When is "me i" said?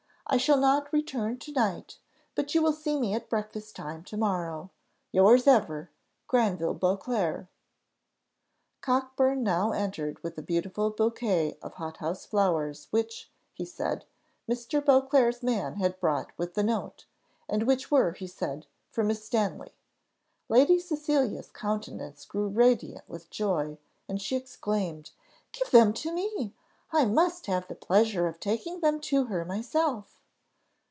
26.13-27.03